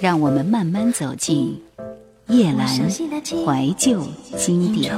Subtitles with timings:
[0.00, 1.60] 让我们慢慢走进
[2.28, 4.92] 叶阑怀旧经典。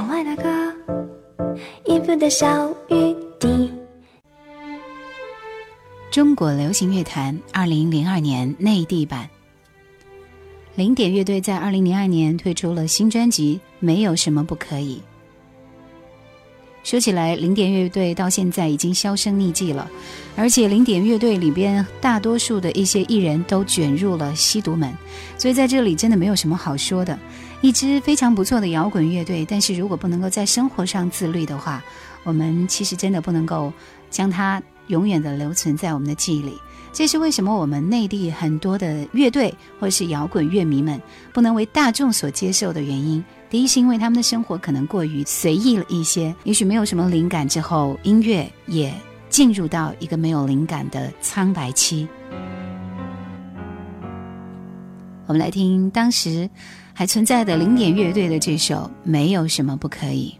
[6.11, 9.27] 中国流行乐坛二零零二年内地版。
[10.75, 15.01] 零点乐队在二零零二年推出了新专辑《没有什么不可以》。
[16.83, 19.89] 说起来，零点乐队到现在已经销声匿迹了，
[20.35, 24.91] 而且零点乐队里边大多数的一些艺人都卷入了吸毒门，
[25.37, 27.17] 所以在这里真的没有什么好说的。
[27.61, 31.83] 一支非常不错的摇滚乐队，但是如果不能够在生活上自律的话，
[32.23, 33.71] 我们其实真的不能够
[34.09, 36.57] 将它永远的留存在我们的记忆里。
[36.91, 40.99] 这是为什么我们内地很多的乐队或是摇滚乐迷们
[41.31, 43.23] 不能为大众所接受的原因。
[43.51, 48.93] 第一是因为他们的生活可能过于随意了一些，也许没有什么灵感，之后音乐也
[49.27, 52.07] 进入到一个没有灵感的苍白期。
[55.27, 56.49] 我们来听当时
[56.93, 60.33] 还存在的零点乐队的这首《没有什么不可以》。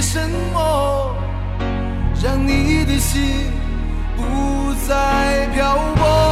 [0.00, 0.18] 什
[0.52, 1.14] 么，
[2.22, 3.50] 让你的心。
[4.16, 6.29] 不再漂泊。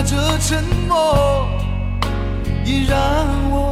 [0.00, 1.46] 笑着沉默，
[2.64, 2.96] 已让
[3.50, 3.69] 我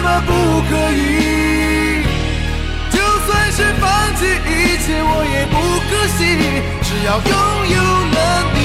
[0.00, 2.02] 什么不可以。
[2.90, 2.96] 就
[3.26, 3.84] 算是放
[4.16, 5.54] 弃一切，我也不
[5.90, 6.18] 可惜，
[6.80, 7.34] 只要拥
[7.68, 7.76] 有
[8.16, 8.18] 了
[8.54, 8.59] 你。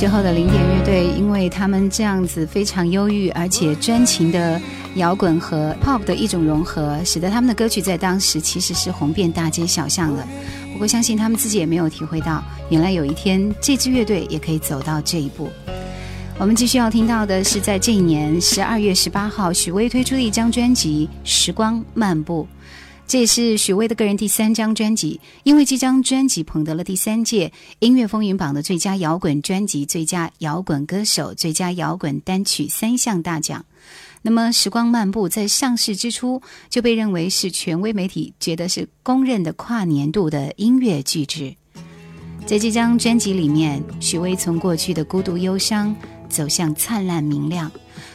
[0.00, 4.58] 时候的零点乐队，因为他们这样子非常忧郁而且专情的
[4.94, 10.26] 摇滚和 pop 的一种融合，使得他们的歌曲在当时其实是红遍大街小巷的。
[10.72, 15.50] 不过，相信他们自己也没有体会到，原来有一天这支乐队也可以走到这一步。
[16.38, 22.48] 我们继续要听到的是，在这一年十二月十八号，许巍推出的一张专辑《时光漫步》。
[23.10, 33.64] 这也是许巍的个人第三张专辑，因为这张专辑捧得了第三届音乐风云榜的最佳摇滚专辑、最佳摇滚歌手、最佳摇滚单曲三项大奖。
[34.22, 41.52] 那么，《时光漫步》在上市之初就被认为是权威媒体觉得是公认的跨年度的音乐巨制。
[42.46, 45.92] 在这张专辑里面，许巍从过去的孤独忧伤
[46.28, 47.68] 走向灿烂明亮，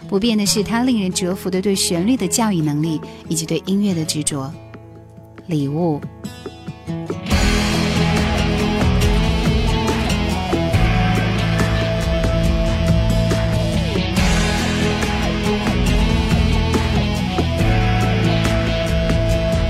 [0.08, 4.50] 不变的是他令人折服的对旋律的驾驭能力以及对音乐的执着。
[5.48, 6.02] 礼物。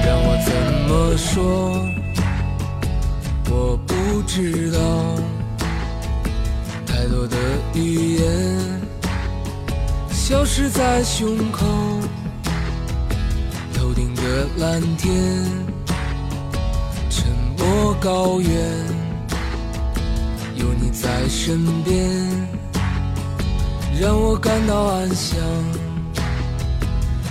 [0.05, 0.53] 让我怎
[0.87, 1.85] 么说？
[3.49, 4.79] 我不知道，
[6.85, 7.37] 太多的
[7.73, 8.81] 语言
[10.09, 11.65] 消失在胸口。
[13.73, 15.13] 头顶的蓝天，
[17.75, 18.49] 沉默高原，
[20.55, 22.09] 有你在身边，
[23.99, 25.37] 让我感到安详。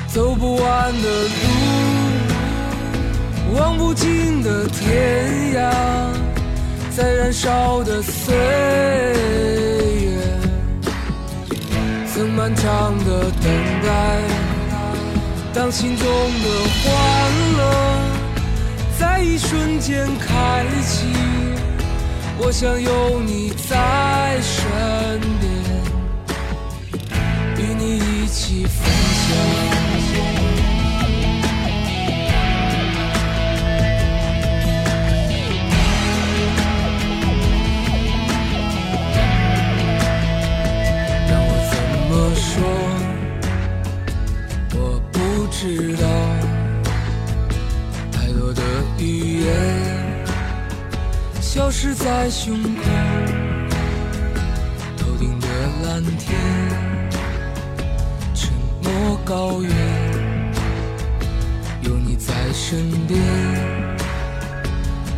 [0.06, 1.38] 走不完的路，
[3.56, 5.72] 望不尽的天涯，
[6.94, 8.36] 在燃烧的岁
[9.96, 10.18] 月，
[12.12, 13.50] 曾漫长的等
[13.82, 14.20] 待。
[15.54, 16.48] 当心中的
[16.82, 16.92] 欢
[17.56, 18.03] 乐
[18.98, 21.06] 在一瞬间开启，
[22.38, 24.60] 我想有你在身
[25.40, 25.52] 边，
[27.58, 28.84] 与你一起分
[29.20, 29.34] 享。
[41.28, 41.74] 让我怎
[42.08, 42.52] 么说？
[44.76, 44.78] 我
[45.10, 45.16] 不
[45.50, 46.04] 知道
[49.44, 49.52] 语言
[51.42, 52.80] 消失在胸口，
[54.96, 55.46] 头顶的
[55.84, 56.34] 蓝天，
[58.34, 58.50] 沉
[58.82, 59.70] 默高原，
[61.82, 63.20] 有你在身边，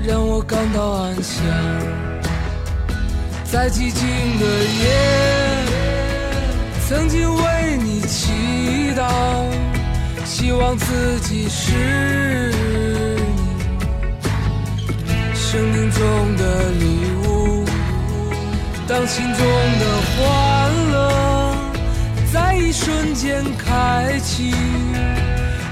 [0.05, 1.45] 让我感到安详。
[3.45, 4.09] 在寂静
[4.41, 4.47] 的
[4.81, 4.91] 夜，
[6.89, 9.07] 曾经为你祈祷。
[10.25, 12.53] 希望自己是
[15.49, 16.85] 生命中的礼
[17.25, 17.65] 物，
[18.89, 19.47] 当心中
[19.79, 21.57] 的欢乐
[22.33, 24.53] 在一瞬间开启，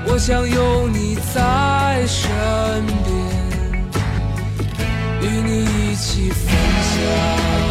[0.06, 2.30] 我想有你在身
[3.04, 3.12] 边，
[5.22, 6.54] 与你一起分
[6.92, 7.63] 享。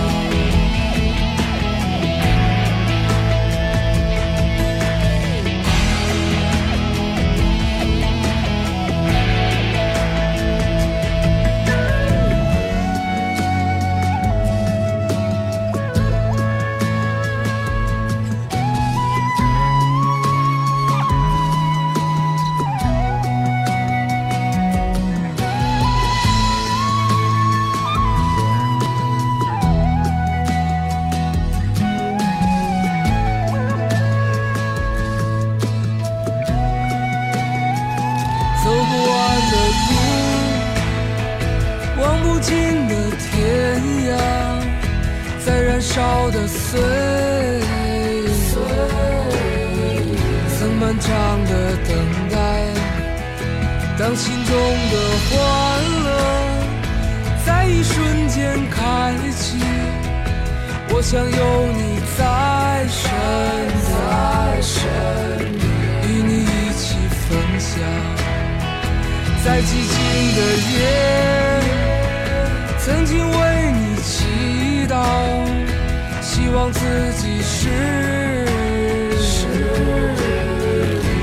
[76.53, 76.79] 希望自
[77.17, 77.67] 己是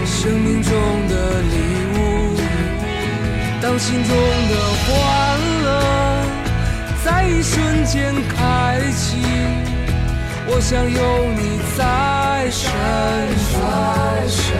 [0.04, 0.72] 生命中
[1.08, 1.54] 的礼
[1.94, 2.34] 物，
[3.62, 4.10] 当心中
[4.48, 4.90] 的欢
[5.62, 5.68] 乐
[7.04, 9.18] 在一瞬间开启。
[10.48, 10.98] 我想有
[11.38, 12.68] 你在身
[14.34, 14.50] 边，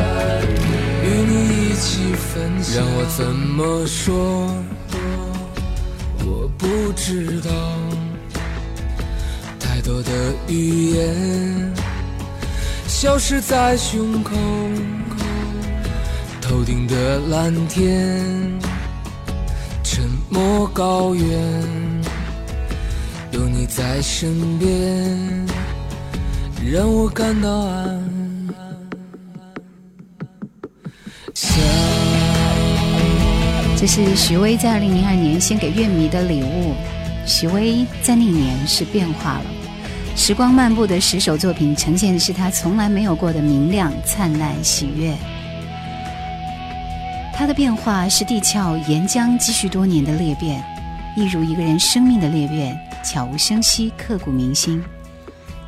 [1.03, 1.33] 与你
[1.67, 2.77] 一起分享。
[2.77, 4.55] 让我怎么说？
[6.25, 7.80] 我不知道。
[9.91, 11.75] 太多多的语言
[12.87, 14.37] 消失在胸口，
[16.41, 18.25] 头顶的蓝天，
[19.83, 21.27] 沉默高原，
[23.33, 25.45] 有你在身边，
[26.65, 28.09] 让我感到安。
[33.77, 36.75] 这是许巍在二零零二年献给乐迷的礼物。
[37.27, 39.45] 许巍在那年是变化了，
[40.23, 45.17] 时光漫步的十首作品呈现的是他从来没有过的明亮、灿烂、喜悦。
[47.35, 50.63] 他的变化是地壳岩浆积蓄多年的裂变，
[51.17, 54.85] 一如一个人生命的裂变，悄无声息，刻骨铭心。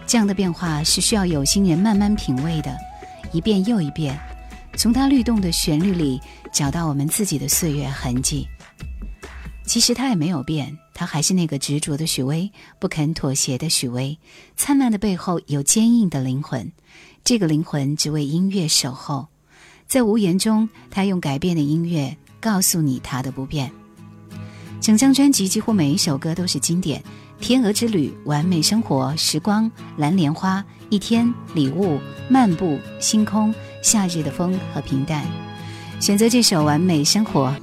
[0.06, 2.76] 这样的变化是需要有心人慢慢品味的，
[3.32, 4.14] 一遍又一遍，
[4.76, 6.21] 从他律动的旋律里。
[6.52, 8.47] 找到我们自己的岁月痕迹。
[9.64, 14.19] 其实他也没有变，他还是那个执着的许巍，不肯妥协的许巍。
[14.57, 16.71] 灿烂的背后有坚硬的灵魂，
[17.25, 19.28] 这个灵魂只为音乐守候。
[19.87, 23.71] 在无言中，他用改变的音乐告诉你他的不变。
[24.81, 27.00] 整张专辑几乎每一首歌都是经典，
[27.40, 29.64] 《天鹅之旅》《完美生活》《时光》
[29.97, 30.59] 《蓝莲花》
[30.90, 31.95] 《一天》《礼物》
[32.28, 32.66] 《漫步》
[33.00, 33.50] 《星空》
[33.81, 35.25] 《夏日的风》和《平淡》。
[36.04, 37.54] 选择这首《完美生活》。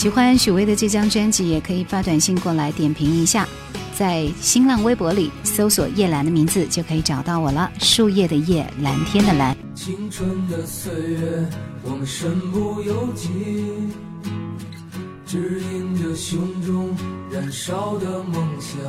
[0.00, 3.46] 喜欢许巍的这张专辑，也可以发短信过来点评一下。
[3.94, 7.70] 在新浪微博里搜索叶兰的名字，就可以找到我了。
[7.80, 9.54] 树叶的叶，蓝天的蓝。
[9.74, 11.46] 青春的岁月，
[11.82, 13.28] 我们身不由己，
[15.26, 16.96] 指引着胸中
[17.30, 18.80] 燃烧的梦想。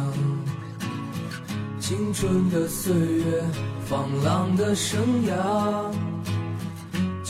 [1.82, 3.44] 青春的岁月，
[3.86, 5.94] 放浪的生涯，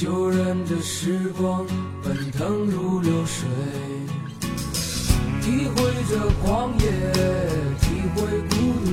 [0.01, 1.63] 就任这时光
[2.01, 3.48] 奔腾如流水。
[5.43, 5.75] 体会
[6.10, 6.89] 着狂野，
[7.79, 8.89] 体会孤独，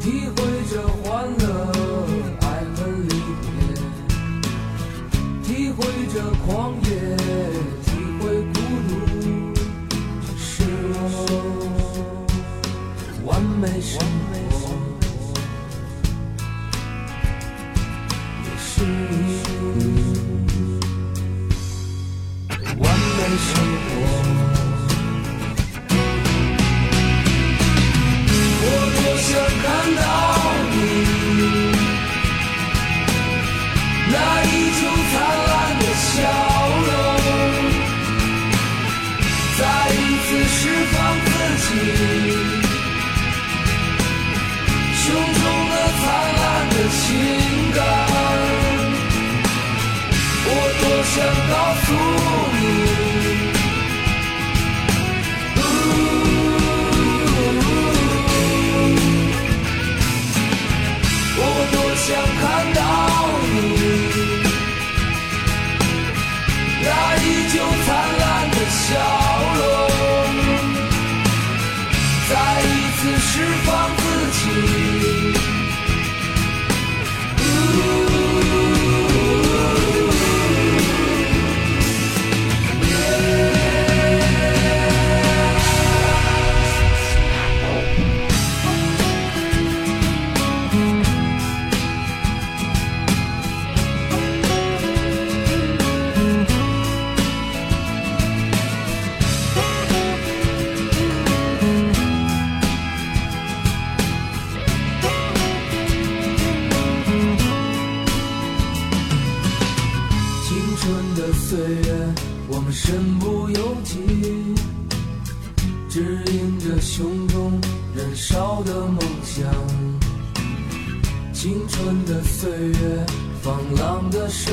[0.00, 0.36] 体会
[0.68, 1.46] 着欢乐，
[2.40, 2.44] 爱
[2.74, 3.46] 恨离别。
[5.44, 5.78] 体会
[6.12, 7.13] 着狂野，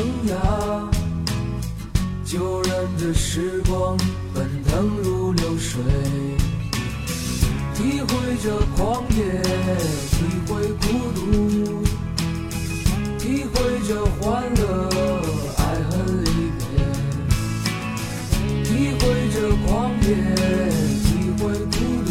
[0.02, 0.34] 生涯，
[2.26, 3.96] 旧人的时光
[4.34, 5.80] 奔腾如流水，
[7.76, 9.44] 体会着狂野，
[10.10, 10.18] 体
[10.48, 10.50] 会
[10.82, 11.20] 孤独。
[13.20, 14.90] 体会着欢乐，
[15.60, 16.28] 爱恨离
[16.58, 16.66] 别。
[18.64, 19.36] 体会着
[19.68, 19.70] 狂
[20.02, 20.10] 野，
[21.04, 21.78] 体会孤
[22.08, 22.10] 独。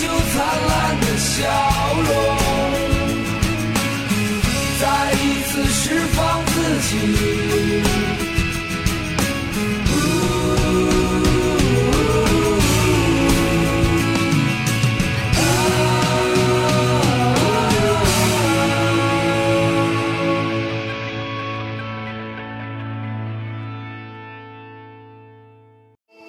[0.00, 1.42] 就灿烂的笑
[2.06, 2.12] 容
[4.80, 6.92] 再一次释放自己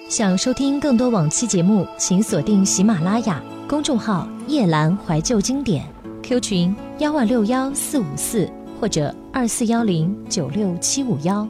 [0.08, 3.40] 想收听更多往期节目请锁定喜马拉雅。
[3.70, 5.86] 公众号“夜阑怀旧经典
[6.24, 8.50] ”，Q 群幺万六幺四五四
[8.80, 11.46] 或者二四幺零九六七五幺。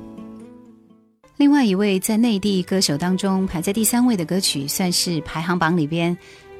[1.38, 6.14] 另外一位在内地歌手当中排在第三位的歌曲，算是排行榜里边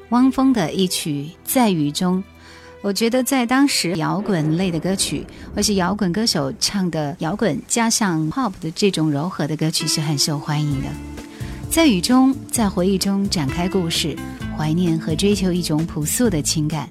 [0.09, 2.17] 汪峰的一曲《在雨中》。
[2.81, 5.23] 我觉得在当时摇滚类的歌曲，
[5.55, 10.87] 或是摇滚歌手唱的摇滚加上 pop 的这种柔和的歌曲是很受欢迎的。
[11.69, 14.17] 在雨中，在回忆中展开故事，
[14.61, 16.87] 怀念和追求一种朴素的情感。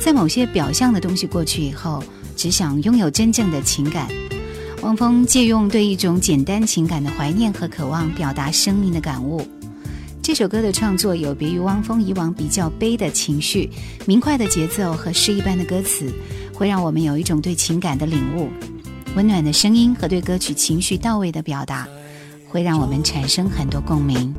[0.00, 2.02] 在某些表象的东西过去以后，
[2.34, 4.08] 只想拥有真正的情感。
[4.82, 9.46] 汪峰借用对一种简单情感的怀念和渴望，表达生命的感悟。
[10.20, 13.70] 这首歌的创作有别于汪峰以往比较悲的情绪，
[14.06, 16.12] 明快的节奏和诗一般的歌词，
[16.52, 18.48] 会让我们有一种对情感的领悟。
[19.14, 21.86] 温暖的声音和对歌曲情绪到位的表达。
[22.54, 24.32] 会让我们产生很多共鸣。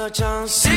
[0.00, 0.69] 这场稀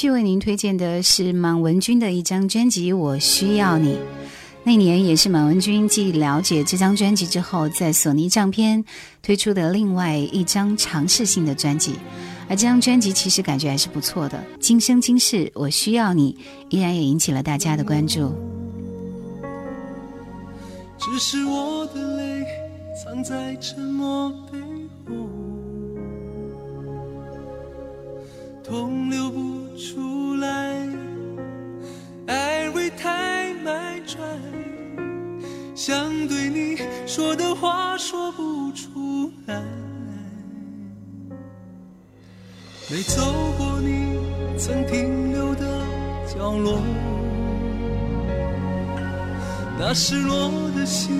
[0.00, 3.96] 续为您推荐的是满文军的一张专辑《我需要你》。
[4.64, 8.82] 那年也是满文军继了解这张专辑之后，在索尼唱片
[9.22, 11.96] 推出的另外一张尝试性的专辑。
[12.48, 16.32] 而这张专辑其实感觉还是不错的，《今生今世我需要你》
[16.70, 18.34] 依然也引起了大家的关注。
[20.98, 22.42] 只是我的泪
[23.04, 24.32] 藏在沉默
[28.70, 30.88] 痛流不出来，
[32.28, 34.22] 爱会太买转，
[35.74, 39.60] 想对你说的话说不出来，
[42.88, 43.20] 没走
[43.58, 44.16] 过你
[44.56, 45.66] 曾停留的
[46.32, 46.80] 角落。
[49.80, 51.18] 那失落的心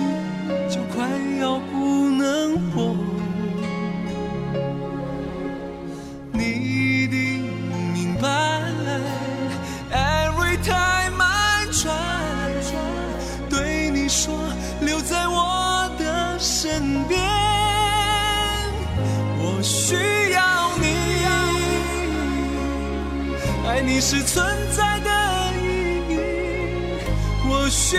[0.69, 1.05] 就快
[1.41, 2.95] 要不能活，
[14.81, 17.21] 留在我的身边，
[19.37, 19.95] 我需
[20.31, 20.85] 要你，
[23.67, 24.43] 爱你是存
[24.75, 25.09] 在的
[25.61, 25.63] 意
[26.09, 26.17] 义，
[27.47, 27.97] 我需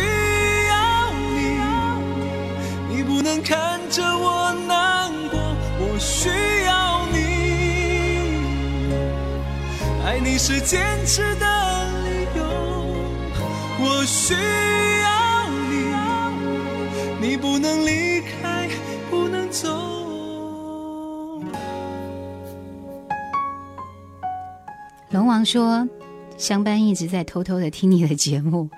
[0.69, 1.61] 要你。
[2.95, 3.41] 你不能。
[3.43, 5.39] 看着我难过，
[5.79, 6.29] 我需
[6.65, 7.19] 要你，
[10.05, 11.47] 爱你是坚持的
[12.05, 12.45] 理由，
[13.81, 14.41] 我需要，
[17.63, 18.69] 能离开，
[19.09, 19.69] 不能走。
[25.11, 25.89] 龙王说，
[26.37, 28.69] 香班一直在偷偷的听你的节目，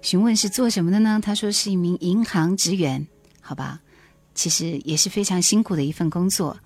[0.00, 1.20] 询问是做什么的呢？
[1.22, 3.06] 他说是一名银行职员，
[3.40, 3.80] 好吧。
[4.34, 6.56] 其实也是非常辛苦的一份工作。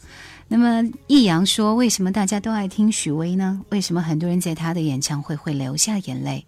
[0.49, 3.61] 那么易阳说：“为什么大家都爱听许巍呢？
[3.69, 6.47] 为什么很多人在他的演唱会会流下眼泪？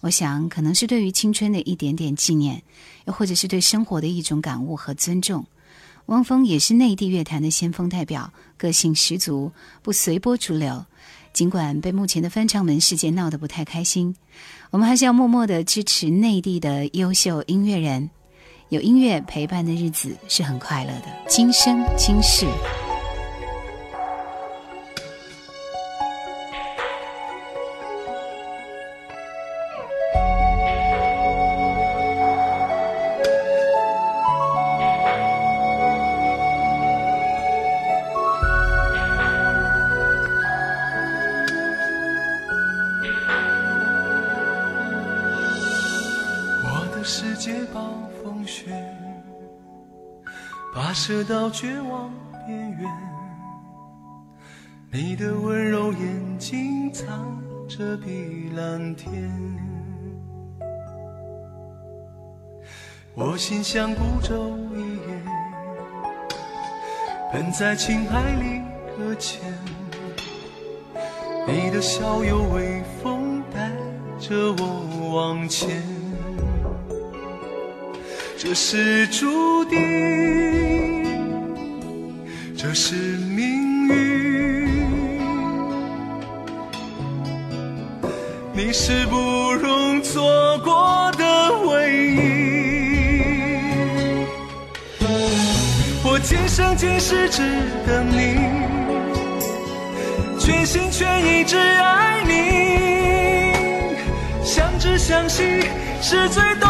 [0.00, 2.62] 我想，可能是对于青春的一点点纪念，
[3.06, 5.46] 又或者是对生活的一种感悟和尊重。”
[6.06, 10.84] 汪峰也是内地乐坛的先锋代表，个性十足，不随波逐流。
[11.32, 14.16] 尽管被目前的翻唱门事件闹得不太开心，
[14.70, 18.10] 我们还是要默默的支持内地的优秀音乐人。
[18.70, 22.46] 有音乐陪伴的日子是很快乐的，今生今世。
[51.30, 52.12] 到绝望
[52.44, 52.90] 边缘，
[54.90, 59.12] 你的温柔眼睛藏着碧蓝天，
[63.14, 65.22] 我心像孤舟一叶，
[67.32, 68.60] 奔在情海里
[68.98, 69.40] 搁浅，
[71.46, 73.70] 你的笑有微风带
[74.18, 75.80] 着我往前，
[78.36, 80.99] 这是注定。
[82.62, 84.68] 这是命运，
[88.52, 89.16] 你是不
[89.54, 92.18] 容错过的唯一。
[96.04, 97.40] 我今生今世只
[97.86, 98.36] 等你，
[100.38, 103.54] 全心全意只爱你，
[104.44, 105.62] 相知相惜
[106.02, 106.68] 是最动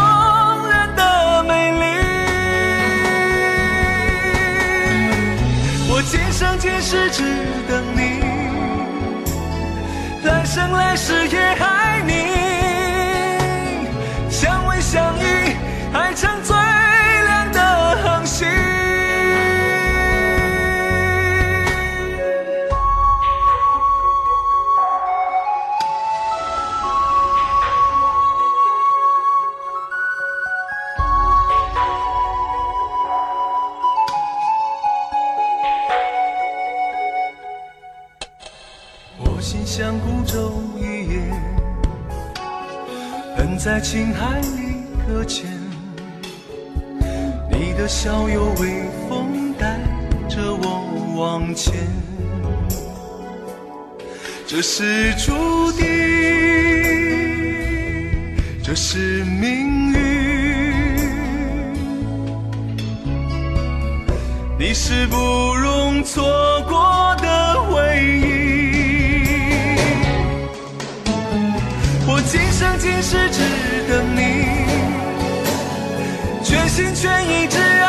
[6.91, 7.23] 只
[7.69, 8.21] 等你，
[10.25, 11.55] 来生来世也
[72.27, 73.41] 今生今世只
[73.89, 74.21] 等你
[76.45, 77.80] 全心全意只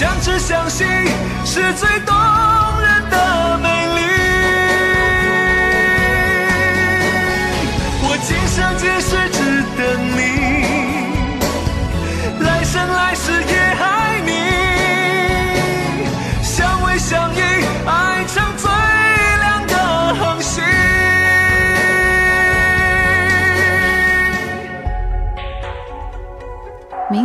[0.00, 0.82] 相知相惜
[1.44, 2.19] 是最动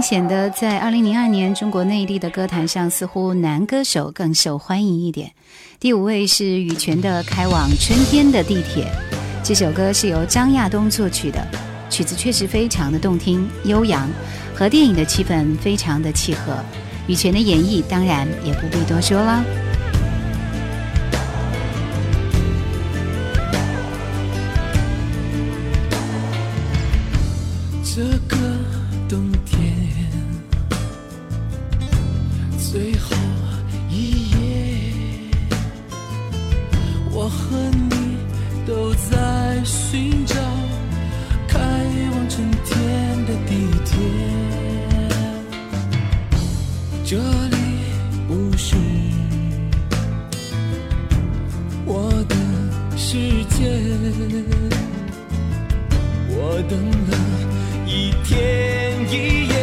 [0.05, 5.31] 显得在二零零二年中国内地的歌坛上似乎男歌手更受欢迎一点。
[5.79, 8.85] 第五位是羽泉的开往春天的地铁
[9.43, 11.43] 这首歌是由张亚东作曲的
[11.89, 14.07] 曲子确实非常的动听悠扬
[14.53, 16.55] 和电影的气氛非常的契合。
[17.07, 19.64] 羽泉的演绎当然也不必多说了。
[47.07, 47.57] 这里
[48.27, 48.75] 不是
[51.85, 52.35] 我的
[52.97, 53.15] 世
[53.51, 53.69] 界。
[56.29, 56.79] 我等
[57.11, 57.15] 了
[57.85, 59.53] 一天一夜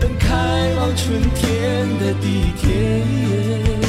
[0.00, 0.34] 等开
[0.78, 2.24] 往春天的地
[2.56, 3.85] 铁。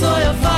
[0.00, 0.49] 所有。